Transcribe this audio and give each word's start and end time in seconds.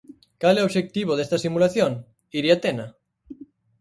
Cal 0.41 0.55
é 0.59 0.63
o 0.63 0.67
obxectivo 0.69 1.11
desta 1.15 1.41
simulación, 1.45 1.91
Iria 2.39 2.55
Tena? 2.63 2.85